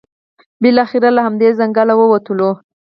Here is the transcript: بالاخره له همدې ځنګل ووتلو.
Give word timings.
بالاخره 0.61 1.09
له 1.15 1.21
همدې 1.27 1.49
ځنګل 1.59 1.89
ووتلو. 1.95 2.51